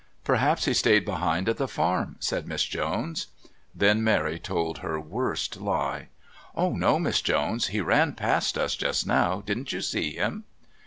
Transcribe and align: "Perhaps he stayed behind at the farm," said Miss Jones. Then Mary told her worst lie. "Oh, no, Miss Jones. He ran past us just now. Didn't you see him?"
"Perhaps 0.23 0.65
he 0.65 0.73
stayed 0.73 1.05
behind 1.05 1.47
at 1.47 1.57
the 1.57 1.67
farm," 1.67 2.15
said 2.19 2.47
Miss 2.47 2.63
Jones. 2.63 3.27
Then 3.75 4.03
Mary 4.03 4.39
told 4.39 4.79
her 4.79 4.99
worst 4.99 5.57
lie. 5.61 6.07
"Oh, 6.55 6.71
no, 6.73 6.97
Miss 6.97 7.21
Jones. 7.21 7.67
He 7.67 7.81
ran 7.81 8.13
past 8.13 8.57
us 8.57 8.75
just 8.75 9.05
now. 9.05 9.41
Didn't 9.41 9.71
you 9.73 9.81
see 9.81 10.15
him?" 10.15 10.45